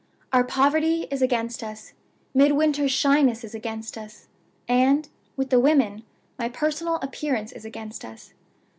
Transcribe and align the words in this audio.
Our 0.33 0.43
poverty 0.43 1.05
is 1.11 1.21
against 1.21 1.61
us; 1.61 1.93
Midwinter's 2.33 2.91
shyness 2.91 3.43
is 3.43 3.53
against 3.53 3.99
us; 3.99 4.29
and 4.67 5.07
(with 5.37 5.51
the 5.51 5.59
women) 5.59 6.01
my 6.39 6.49
personal 6.49 6.95
appearance 7.03 7.51
is 7.51 7.65
against 7.65 8.03
us. 8.03 8.33